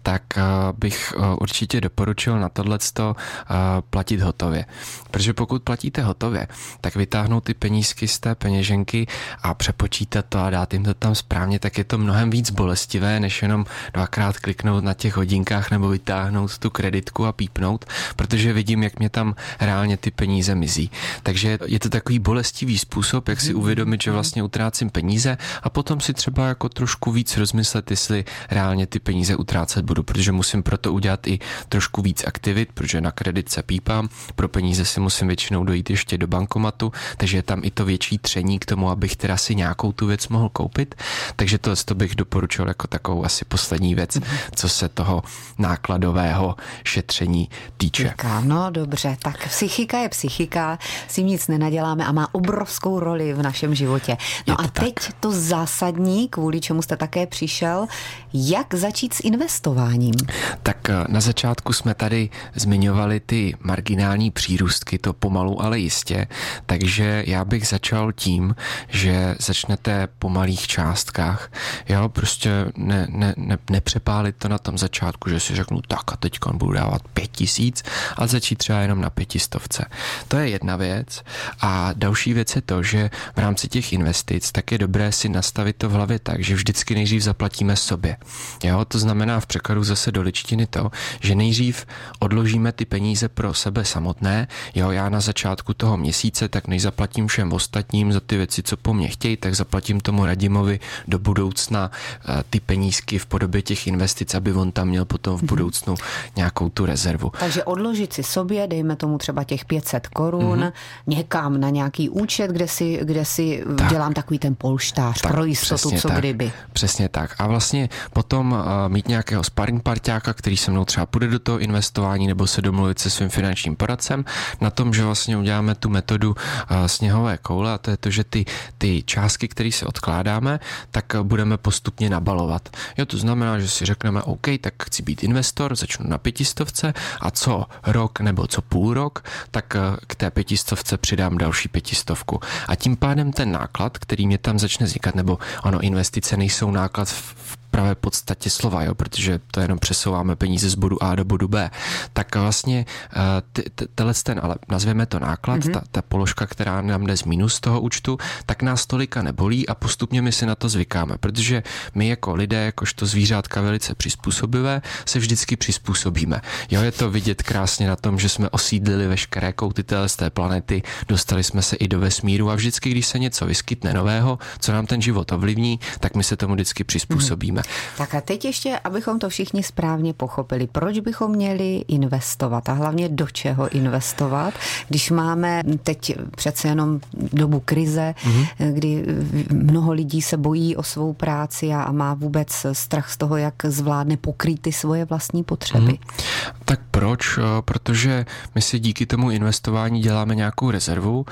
tak 0.02 0.22
eh, 0.36 0.42
bych 0.78 1.12
eh, 1.16 1.20
určitě 1.40 1.80
doporučil 1.80 2.40
na 2.40 2.48
tohleto 2.48 3.16
eh, 3.16 3.54
platit 3.90 4.20
hotově. 4.20 4.64
Protože 5.10 5.32
pokud 5.32 5.62
platíte 5.62 6.02
hotově, 6.02 6.48
tak 6.80 6.96
vytáhnout 6.96 7.44
ty 7.44 7.54
penízky 7.54 8.08
z 8.08 8.18
té 8.18 8.34
peněženky 8.34 9.06
a 9.42 9.54
přepočítat 9.54 10.24
to 10.28 10.38
a 10.38 10.50
dát 10.50 10.72
jim 10.72 10.84
to 10.84 10.94
tam 10.94 11.14
správně, 11.14 11.58
tak 11.58 11.78
je 11.78 11.84
to 11.84 11.98
mnohem 11.98 12.30
víc 12.30 12.50
bolestivé, 12.50 13.20
než 13.20 13.42
jenom 13.42 13.59
dvakrát 13.94 14.38
kliknout 14.38 14.84
na 14.84 14.94
těch 14.94 15.16
hodinkách 15.16 15.70
nebo 15.70 15.88
vytáhnout 15.88 16.58
tu 16.58 16.70
kreditku 16.70 17.26
a 17.26 17.32
pípnout, 17.32 17.84
protože 18.16 18.52
vidím, 18.52 18.82
jak 18.82 18.98
mě 18.98 19.10
tam 19.10 19.34
reálně 19.60 19.96
ty 19.96 20.10
peníze 20.10 20.54
mizí. 20.54 20.90
Takže 21.22 21.58
je 21.66 21.78
to 21.78 21.88
takový 21.88 22.18
bolestivý 22.18 22.78
způsob, 22.78 23.28
jak 23.28 23.40
si 23.40 23.54
uvědomit, 23.54 24.02
že 24.02 24.10
vlastně 24.10 24.42
utrácím 24.42 24.90
peníze 24.90 25.38
a 25.62 25.70
potom 25.70 26.00
si 26.00 26.14
třeba 26.14 26.48
jako 26.48 26.68
trošku 26.68 27.12
víc 27.12 27.36
rozmyslet, 27.36 27.90
jestli 27.90 28.24
reálně 28.50 28.86
ty 28.86 28.98
peníze 29.00 29.36
utrácet 29.36 29.84
budu, 29.84 30.02
protože 30.02 30.32
musím 30.32 30.62
proto 30.62 30.92
udělat 30.92 31.26
i 31.26 31.38
trošku 31.68 32.02
víc 32.02 32.24
aktivit, 32.26 32.68
protože 32.74 33.00
na 33.00 33.10
kredit 33.10 33.48
se 33.48 33.62
pípám, 33.62 34.08
pro 34.34 34.48
peníze 34.48 34.84
si 34.84 35.00
musím 35.00 35.26
většinou 35.26 35.64
dojít 35.64 35.90
ještě 35.90 36.18
do 36.18 36.26
bankomatu, 36.26 36.92
takže 37.16 37.36
je 37.38 37.42
tam 37.42 37.60
i 37.64 37.70
to 37.70 37.84
větší 37.84 38.18
tření 38.18 38.58
k 38.58 38.66
tomu, 38.66 38.90
abych 38.90 39.16
teda 39.16 39.36
si 39.36 39.54
nějakou 39.54 39.92
tu 39.92 40.06
věc 40.06 40.28
mohl 40.28 40.48
koupit. 40.48 40.94
Takže 41.36 41.58
to, 41.58 41.76
to 41.84 41.94
bych 41.94 42.14
doporučil 42.14 42.68
jako 42.68 42.86
takovou 42.86 43.24
asi 43.24 43.44
poslední 43.50 43.94
věc, 43.94 44.18
co 44.54 44.68
se 44.68 44.88
toho 44.88 45.22
nákladového 45.58 46.56
šetření 46.84 47.48
týče. 47.76 48.08
Týká, 48.08 48.40
no 48.40 48.70
dobře, 48.70 49.16
tak 49.22 49.48
psychika 49.48 49.98
je 49.98 50.08
psychika, 50.08 50.78
s 51.08 51.14
tím 51.14 51.26
nic 51.26 51.48
nenaděláme 51.48 52.06
a 52.06 52.12
má 52.12 52.34
obrovskou 52.34 53.00
roli 53.00 53.34
v 53.34 53.42
našem 53.42 53.74
životě. 53.74 54.16
No 54.46 54.60
a 54.60 54.68
teď 54.68 54.94
tak. 54.94 55.14
to 55.20 55.32
zásadní, 55.32 56.28
kvůli 56.28 56.60
čemu 56.60 56.82
jste 56.82 56.96
také 56.96 57.26
přišel, 57.26 57.86
jak 58.32 58.74
začít 58.74 59.14
s 59.14 59.20
investováním? 59.20 60.14
Tak 60.62 60.90
eh, 60.90 61.04
na 61.08 61.20
začátku 61.20 61.72
jsme 61.72 61.94
tady 61.94 62.30
zmiňovali 62.54 63.20
ty 63.20 63.54
marginální 63.60 64.30
přírůstky, 64.30 64.98
to 64.98 65.12
pomalu, 65.12 65.62
ale 65.62 65.78
jistě, 65.78 66.26
takže 66.66 67.24
já 67.26 67.44
bych 67.44 67.68
začal 67.68 68.12
tím, 68.12 68.54
že 68.88 69.34
začnete 69.38 70.08
po 70.18 70.28
malých 70.28 70.66
částkách, 70.66 71.52
jo, 71.88 72.08
prostě 72.08 72.50
ne, 72.76 73.06
ne, 73.10 73.34
ne, 73.40 73.58
nepřepálit 73.70 74.36
to 74.36 74.48
na 74.48 74.58
tom 74.58 74.78
začátku, 74.78 75.30
že 75.30 75.40
si 75.40 75.54
řeknu 75.54 75.80
tak 75.88 76.12
a 76.12 76.16
teď 76.16 76.38
budu 76.52 76.72
dávat 76.72 77.02
pět 77.14 77.30
tisíc 77.30 77.82
a 78.16 78.26
začít 78.26 78.58
třeba 78.58 78.78
jenom 78.78 79.00
na 79.00 79.10
pětistovce. 79.10 79.84
To 80.28 80.36
je 80.36 80.48
jedna 80.48 80.76
věc. 80.76 81.22
A 81.60 81.92
další 81.96 82.32
věc 82.32 82.56
je 82.56 82.62
to, 82.62 82.82
že 82.82 83.10
v 83.36 83.38
rámci 83.38 83.68
těch 83.68 83.92
investic 83.92 84.52
tak 84.52 84.72
je 84.72 84.78
dobré 84.78 85.12
si 85.12 85.28
nastavit 85.28 85.76
to 85.76 85.88
v 85.88 85.92
hlavě 85.92 86.18
tak, 86.18 86.44
že 86.44 86.54
vždycky 86.54 86.94
nejdřív 86.94 87.22
zaplatíme 87.22 87.76
sobě. 87.76 88.16
Jo, 88.64 88.84
to 88.84 88.98
znamená 88.98 89.40
v 89.40 89.46
překladu 89.46 89.84
zase 89.84 90.12
do 90.12 90.22
ličtiny 90.22 90.66
to, 90.66 90.90
že 91.20 91.34
nejdřív 91.34 91.86
odložíme 92.18 92.72
ty 92.72 92.84
peníze 92.84 93.28
pro 93.28 93.54
sebe 93.54 93.84
samotné. 93.84 94.48
Jo, 94.74 94.90
já 94.90 95.08
na 95.08 95.20
začátku 95.20 95.74
toho 95.74 95.96
měsíce 95.96 96.48
tak 96.48 96.68
než 96.68 96.82
zaplatím 96.82 97.26
všem 97.26 97.52
ostatním 97.52 98.12
za 98.12 98.20
ty 98.20 98.36
věci, 98.36 98.62
co 98.62 98.76
po 98.76 98.94
mně 98.94 99.08
chtějí, 99.08 99.36
tak 99.36 99.54
zaplatím 99.54 100.00
tomu 100.00 100.26
Radimovi 100.26 100.80
do 101.08 101.18
budoucna 101.18 101.90
eh, 101.90 102.42
ty 102.50 102.60
penízky 102.60 103.18
v 103.18 103.26
podobě 103.30 103.62
těch 103.62 103.86
investic, 103.86 104.34
aby 104.34 104.52
on 104.52 104.72
tam 104.72 104.88
měl 104.88 105.04
potom 105.04 105.38
v 105.38 105.42
mhm. 105.42 105.46
budoucnu 105.46 105.94
nějakou 106.36 106.68
tu 106.68 106.86
rezervu. 106.86 107.32
Takže 107.40 107.64
odložit 107.64 108.12
si 108.12 108.22
sobě, 108.22 108.66
dejme 108.66 108.96
tomu 108.96 109.18
třeba 109.18 109.44
těch 109.44 109.64
500 109.64 110.06
korun, 110.06 110.60
mm-hmm. 110.60 110.72
někam 111.06 111.60
na 111.60 111.70
nějaký 111.70 112.08
účet, 112.08 112.50
kde 112.50 112.68
si, 112.68 113.00
kde 113.02 113.24
si 113.24 113.64
tak. 113.78 113.90
dělám 113.90 114.12
takový 114.12 114.38
ten 114.38 114.54
polštář 114.58 115.20
tak, 115.20 115.32
pro 115.32 115.44
jistotu, 115.44 115.90
co 115.90 116.08
tak, 116.08 116.18
kdyby. 116.18 116.52
Přesně 116.72 117.08
tak. 117.08 117.34
A 117.38 117.46
vlastně 117.46 117.88
potom 118.12 118.52
uh, 118.52 118.58
mít 118.88 119.08
nějakého 119.08 119.44
sparring 119.44 119.82
parťáka, 119.82 120.32
který 120.32 120.56
se 120.56 120.70
mnou 120.70 120.84
třeba 120.84 121.06
půjde 121.06 121.28
do 121.28 121.38
toho 121.38 121.58
investování 121.58 122.26
nebo 122.26 122.46
se 122.46 122.62
domluvit 122.62 122.98
se 122.98 123.10
svým 123.10 123.28
finančním 123.28 123.76
poradcem 123.76 124.24
na 124.60 124.70
tom, 124.70 124.94
že 124.94 125.04
vlastně 125.04 125.36
uděláme 125.36 125.74
tu 125.74 125.88
metodu 125.88 126.30
uh, 126.30 126.86
sněhové 126.86 127.38
koule 127.38 127.72
a 127.72 127.78
to 127.78 127.90
je 127.90 127.96
to, 127.96 128.10
že 128.10 128.24
ty, 128.24 128.44
ty 128.78 129.02
částky, 129.02 129.48
které 129.48 129.72
si 129.72 129.86
odkládáme, 129.86 130.60
tak 130.90 131.04
budeme 131.22 131.56
postupně 131.56 132.10
nabalovat. 132.10 132.68
Jo, 132.98 133.06
to 133.10 133.18
znamená, 133.18 133.58
že 133.58 133.68
si 133.68 133.84
řekneme, 133.84 134.22
OK, 134.22 134.46
tak 134.60 134.74
chci 134.82 135.02
být 135.02 135.24
investor, 135.24 135.76
začnu 135.76 136.06
na 136.08 136.18
pětistovce 136.18 136.94
a 137.20 137.30
co 137.30 137.66
rok 137.86 138.20
nebo 138.20 138.46
co 138.46 138.62
půl 138.62 138.94
rok, 138.94 139.24
tak 139.50 139.76
eh, 139.76 139.96
k 140.06 140.14
té 140.14 140.30
pětistovce 140.30 140.96
přidám 140.96 141.38
další 141.38 141.68
pětistovku. 141.68 142.40
A 142.68 142.76
tím 142.76 142.96
pádem 142.96 143.32
ten 143.32 143.52
náklad, 143.52 143.98
který 143.98 144.26
mě 144.26 144.38
tam 144.38 144.58
začne 144.58 144.86
vznikat, 144.86 145.14
nebo 145.14 145.38
ono 145.62 145.80
investice 145.80 146.36
nejsou 146.36 146.70
náklad 146.70 147.08
v 147.08 147.50
pravé 147.70 147.94
podstatě 147.94 148.50
slova, 148.50 148.82
jo, 148.82 148.94
protože 148.94 149.40
to 149.50 149.60
jenom 149.60 149.78
přesouváme 149.78 150.36
peníze 150.36 150.70
z 150.70 150.74
bodu 150.74 151.02
A 151.02 151.14
do 151.14 151.24
bodu 151.24 151.48
B, 151.48 151.70
tak 152.12 152.36
vlastně 152.36 152.86
eh, 153.12 153.62
tenhle 153.94 154.14
ten, 154.22 154.40
ale 154.42 154.54
nazvěme 154.68 155.06
to 155.06 155.18
náklad, 155.18 155.60
mm-hmm. 155.60 155.72
ta, 155.72 155.82
ta 155.90 156.02
položka, 156.02 156.46
která 156.46 156.82
nám 156.82 157.06
jde 157.06 157.16
z 157.16 157.24
minus 157.24 157.60
toho 157.60 157.80
účtu, 157.80 158.18
tak 158.46 158.62
nás 158.62 158.86
tolika 158.86 159.22
nebolí 159.22 159.68
a 159.68 159.74
postupně 159.74 160.22
my 160.22 160.32
si 160.32 160.46
na 160.46 160.54
to 160.54 160.68
zvykáme, 160.68 161.18
protože 161.20 161.62
my 161.94 162.08
jako 162.08 162.34
lidé, 162.34 162.64
jakožto 162.64 163.06
zvířátka 163.06 163.60
velice 163.60 163.94
přizpůsobivé, 163.94 164.82
se 165.06 165.18
vždycky 165.18 165.56
přizpůsobíme. 165.56 166.40
Jo, 166.70 166.82
je 166.82 166.92
to 166.92 167.10
vidět 167.10 167.42
krásně 167.42 167.88
na 167.88 167.96
tom, 167.96 168.18
že 168.18 168.28
jsme 168.28 168.48
osídlili 168.50 169.08
veškeré 169.08 169.52
kouty 169.52 169.84
z 170.06 170.16
té 170.16 170.30
planety, 170.30 170.82
dostali 171.08 171.44
jsme 171.44 171.62
se 171.62 171.76
i 171.76 171.88
do 171.88 172.00
vesmíru 172.00 172.50
a 172.50 172.54
vždycky, 172.54 172.90
když 172.90 173.06
se 173.06 173.18
něco 173.18 173.46
vyskytne 173.46 173.94
nového, 173.94 174.38
co 174.58 174.72
nám 174.72 174.86
ten 174.86 175.02
život 175.02 175.32
ovlivní, 175.32 175.80
tak 176.00 176.14
my 176.14 176.24
se 176.24 176.36
tomu 176.36 176.54
vždycky 176.54 176.84
přizpůsobíme. 176.84 177.59
Mm-hmm 177.59 177.59
řekne. 177.62 177.72
Tak 177.98 178.14
a 178.14 178.20
teď 178.20 178.44
ještě, 178.44 178.78
abychom 178.84 179.18
to 179.18 179.28
všichni 179.28 179.62
správně 179.62 180.14
pochopili, 180.14 180.66
proč 180.66 180.98
bychom 180.98 181.30
měli 181.30 181.84
investovat 181.88 182.68
a 182.68 182.72
hlavně 182.72 183.08
do 183.08 183.26
čeho 183.26 183.68
investovat, 183.68 184.54
když 184.88 185.10
máme 185.10 185.62
teď 185.82 186.16
přece 186.36 186.68
jenom 186.68 187.00
dobu 187.32 187.60
krize, 187.64 188.14
mm-hmm. 188.18 188.72
kdy 188.72 189.04
mnoho 189.52 189.92
lidí 189.92 190.22
se 190.22 190.36
bojí 190.36 190.76
o 190.76 190.82
svou 190.82 191.12
práci 191.12 191.72
a, 191.72 191.82
a 191.82 191.92
má 191.92 192.14
vůbec 192.14 192.66
strach 192.72 193.10
z 193.10 193.16
toho, 193.16 193.36
jak 193.36 193.54
zvládne 193.64 194.16
pokrýt 194.16 194.60
ty 194.60 194.72
svoje 194.72 195.04
vlastní 195.04 195.44
potřeby. 195.44 195.92
Mm-hmm. 195.92 196.52
Tak 196.70 196.80
proč? 196.90 197.38
Protože 197.60 198.26
my 198.54 198.62
si 198.62 198.78
díky 198.78 199.06
tomu 199.06 199.30
investování 199.30 200.00
děláme 200.00 200.34
nějakou 200.34 200.70
rezervu 200.70 201.26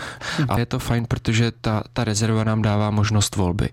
a 0.49 0.59
je 0.59 0.67
to 0.67 0.79
fajn, 0.79 1.07
protože 1.09 1.53
ta, 1.61 1.83
ta 1.93 2.05
rezerva 2.05 2.45
nám 2.45 2.63
dává 2.63 2.91
možnost 2.91 3.37
volby. 3.37 3.69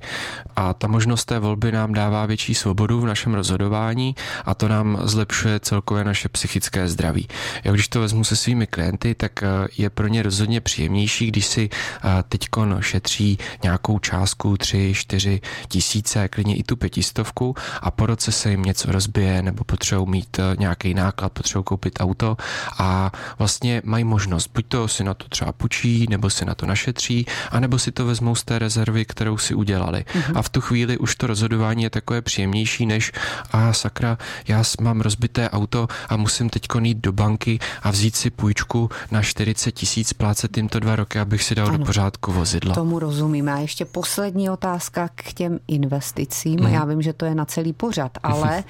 A 0.55 0.73
ta 0.73 0.87
možnost 0.87 1.25
té 1.25 1.39
volby 1.39 1.71
nám 1.71 1.93
dává 1.93 2.25
větší 2.25 2.55
svobodu 2.55 3.01
v 3.01 3.05
našem 3.05 3.33
rozhodování 3.33 4.15
a 4.45 4.55
to 4.55 4.67
nám 4.67 4.97
zlepšuje 5.03 5.59
celkově 5.59 6.03
naše 6.03 6.29
psychické 6.29 6.87
zdraví. 6.87 7.27
Já 7.63 7.71
když 7.71 7.87
to 7.87 7.99
vezmu 7.99 8.23
se 8.23 8.35
svými 8.35 8.67
klienty, 8.67 9.15
tak 9.15 9.43
eh, 9.43 9.47
je 9.77 9.89
pro 9.89 10.07
ně 10.07 10.23
rozhodně 10.23 10.61
příjemnější, 10.61 11.27
když 11.27 11.45
si 11.45 11.69
eh, 11.69 12.23
teďkon 12.29 12.77
šetří 12.79 13.37
nějakou 13.63 13.99
částku 13.99 14.57
3, 14.57 14.93
4 14.95 15.41
tisíce, 15.67 16.27
klidně 16.27 16.55
i 16.55 16.63
tu 16.63 16.75
pětistovku 16.75 17.55
a 17.81 17.91
po 17.91 18.05
roce 18.05 18.31
se 18.31 18.49
jim 18.51 18.61
něco 18.61 18.91
rozbije 18.91 19.41
nebo 19.41 19.63
potřebují 19.63 20.09
mít 20.09 20.39
eh, 20.39 20.55
nějaký 20.59 20.93
náklad, 20.93 21.31
potřebují 21.31 21.54
koupit 21.63 21.85
koupit 21.85 21.99
auto 21.99 22.37
a 22.77 23.11
vlastně 23.39 23.81
mají 23.85 24.03
možnost, 24.03 24.49
buď 24.53 24.65
to 24.67 24.87
si 24.87 25.03
na 25.03 25.13
to 25.13 25.29
třeba 25.29 25.51
půjčí, 25.51 26.05
nebo 26.09 26.29
si 26.29 26.45
na 26.45 26.55
to 26.55 26.65
našetří, 26.65 27.25
anebo 27.51 27.79
si 27.79 27.91
to 27.91 28.05
vezmou 28.05 28.35
z 28.35 28.43
té 28.43 28.59
rezervy, 28.59 29.05
kterou 29.05 29.37
si 29.37 29.55
udělali. 29.55 30.05
Mm-hmm. 30.07 30.37
A 30.37 30.41
v 30.41 30.49
tu 30.49 30.61
chvíli 30.61 30.97
už 30.97 31.15
to 31.15 31.27
rozhodování 31.27 31.83
je 31.83 31.89
takové 31.89 32.21
příjemnější, 32.21 32.85
než 32.85 33.11
a 33.51 33.73
sakra, 33.73 34.17
já 34.47 34.63
mám 34.81 35.01
rozbité 35.01 35.49
auto 35.49 35.87
a 36.09 36.17
musím 36.17 36.49
teď 36.49 36.67
jít 36.81 36.97
do 36.97 37.11
banky 37.11 37.59
a 37.83 37.91
vzít 37.91 38.15
si 38.15 38.29
půjčku 38.29 38.89
na 39.11 39.21
40 39.21 39.71
tisíc, 39.71 40.13
plácet 40.13 40.57
jim 40.57 40.69
to 40.69 40.79
dva 40.79 40.95
roky, 40.95 41.19
abych 41.19 41.43
si 41.43 41.55
dal 41.55 41.67
ano, 41.67 41.77
do 41.77 41.85
pořádku 41.85 42.31
vozidlo. 42.31 42.73
Tomu 42.73 42.99
rozumím. 42.99 43.49
A 43.49 43.57
ještě 43.57 43.85
poslední 43.85 44.49
otázka 44.49 45.09
k 45.15 45.33
těm 45.33 45.59
investicím. 45.67 46.59
Mm. 46.59 46.67
Já 46.67 46.85
vím, 46.85 47.01
že 47.01 47.13
to 47.13 47.25
je 47.25 47.35
na 47.35 47.45
celý 47.45 47.73
pořad, 47.73 48.17
ale 48.23 48.63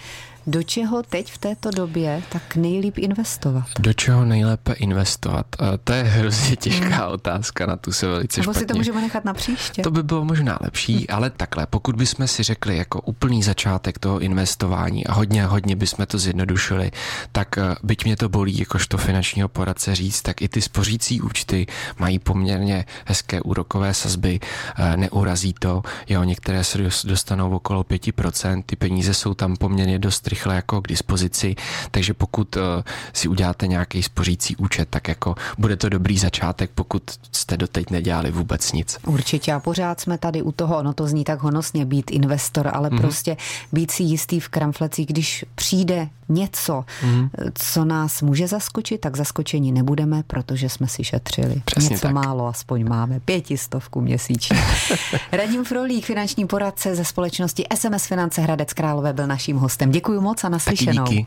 Do 0.48 0.64
čeho 0.64 1.04
teď 1.04 1.32
v 1.32 1.38
této 1.38 1.72
době 1.72 2.24
tak 2.32 2.56
nejlíp 2.56 2.98
investovat? 2.98 3.66
Do 3.80 3.94
čeho 3.94 4.26
nejlépe 4.26 4.74
investovat? 4.74 5.46
To 5.84 5.94
je 5.94 6.04
hrozně 6.04 6.56
těžká 6.56 6.86
hmm. 6.86 7.14
otázka, 7.14 7.66
na 7.66 7.76
tu 7.76 7.92
se 7.92 8.08
velice 8.08 8.42
Nebo 8.42 8.54
špatně. 8.54 8.60
si 8.60 8.66
to 8.66 8.76
můžeme 8.78 9.02
nechat 9.02 9.26
na 9.26 9.34
příště. 9.34 9.82
To 9.82 9.92
by 9.92 10.04
bylo 10.04 10.26
možná 10.26 10.58
lepší, 10.62 10.94
hmm. 10.96 11.06
ale 11.10 11.30
takhle, 11.30 11.66
pokud 11.66 11.96
bychom 11.96 12.28
si 12.28 12.44
řekli 12.44 12.78
jako 12.78 13.02
úplný 13.02 13.44
začátek 13.44 14.00
toho 14.00 14.20
investování 14.20 15.08
a 15.08 15.14
hodně, 15.14 15.46
hodně 15.46 15.76
bychom 15.76 16.06
to 16.06 16.18
zjednodušili, 16.18 16.92
tak 17.32 17.58
eh, 17.58 17.76
byť 17.84 18.06
mě 18.06 18.16
to 18.16 18.30
bolí 18.30 18.60
jakožto 18.60 18.98
finančního 18.98 19.50
poradce 19.50 19.96
říct, 19.96 20.22
tak 20.22 20.42
i 20.42 20.50
ty 20.50 20.62
spořící 20.62 21.22
účty 21.22 21.68
mají 22.00 22.20
poměrně 22.20 22.86
hezké 23.06 23.42
úrokové 23.42 23.94
sazby, 23.94 24.40
eh, 24.78 24.98
neurazí 24.98 25.54
to, 25.54 25.84
jo, 26.10 26.24
některé 26.24 26.64
se 26.64 26.78
dostanou 27.04 27.56
okolo 27.56 27.84
5%, 27.84 28.64
ty 28.66 28.76
peníze 28.76 29.14
jsou 29.14 29.34
tam 29.34 29.56
poměrně 29.56 30.00
dost 30.00 30.28
rychle 30.36 30.56
jako 30.56 30.82
k 30.82 30.88
dispozici, 30.88 31.56
takže 31.92 32.14
pokud 32.14 32.58
eh, 32.58 32.84
si 33.14 33.28
uděláte 33.28 33.68
nějaký 33.68 34.04
spořící 34.04 34.56
účet, 34.56 34.90
tak 34.90 35.08
jako 35.08 35.36
bude 35.58 35.76
to 35.76 35.90
dobrý 35.90 36.18
začátek, 36.18 36.72
pokud 36.76 37.04
jste 37.32 37.58
doteď 37.58 37.90
nedělali 37.90 38.32
vůbec 38.32 38.72
nic. 38.72 38.98
Určitě 39.06 39.54
a 39.54 39.60
pořád 39.60 40.00
jsme 40.00 40.18
tady 40.18 40.42
u 40.42 40.52
toho, 40.52 40.78
ono 40.78 40.94
to 40.94 41.08
zní 41.08 41.24
tak 41.24 41.40
honosně 41.40 41.86
být 41.86 42.12
investor, 42.12 42.72
ale 42.74 42.90
mm-hmm. 42.90 43.02
prostě 43.02 43.38
být 43.72 43.92
si 43.92 44.04
jistý 44.04 44.40
v 44.40 44.50
kramflecích, 44.50 45.08
když 45.08 45.46
přijde 45.56 46.10
něco, 46.30 46.86
mm-hmm. 47.02 47.30
co 47.54 47.86
nás 47.86 48.22
může 48.22 48.48
zaskočit, 48.48 49.02
tak 49.02 49.18
zaskočení 49.18 49.72
nebudeme, 49.72 50.24
protože 50.28 50.70
jsme 50.70 50.88
si 50.88 51.04
šetřili. 51.04 51.62
Přesně 51.66 51.90
něco 51.90 52.02
tak. 52.02 52.14
málo 52.14 52.48
aspoň 52.48 52.90
máme, 52.90 53.20
pětistovku 53.20 54.02
měsíčně. 54.02 54.58
Radim 55.32 55.66
Frolík, 55.66 56.06
finanční 56.06 56.48
poradce 56.48 56.96
ze 56.96 57.06
společnosti 57.06 57.66
SMS 57.76 58.06
Finance 58.06 58.42
Hradec 58.42 58.74
Králové 58.74 59.14
byl 59.14 59.28
naším 59.28 59.58
hostem. 59.58 59.92
Děkuji 59.92 60.22
moc 60.26 60.44
a 60.44 60.50
naslyšenou. 60.50 61.04
Taky 61.04 61.16
díky. 61.16 61.24